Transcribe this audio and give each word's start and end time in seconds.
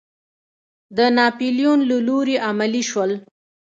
د 0.97 0.99
ناپیلیون 1.17 1.79
له 1.89 1.97
لوري 2.07 2.35
عملي 2.49 2.83
شول. 2.89 3.11